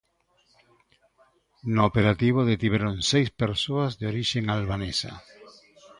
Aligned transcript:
No 1.73 1.81
operativo 1.89 2.39
detiveron 2.51 2.93
seis 3.11 3.29
persoas 3.41 3.91
de 3.99 4.05
orixe 4.11 4.39
albanesa. 4.55 5.11